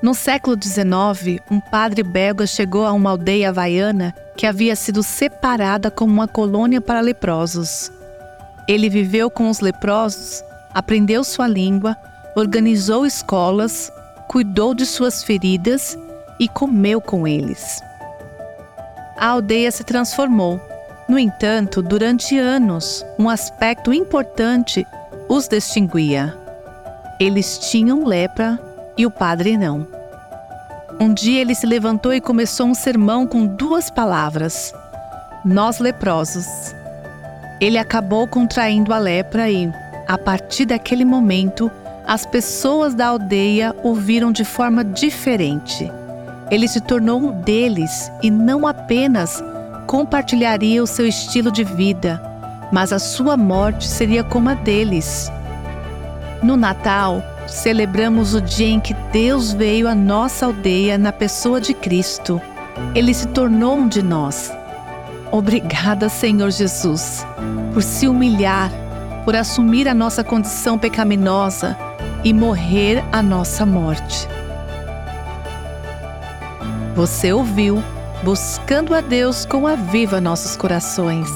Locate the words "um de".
63.76-64.02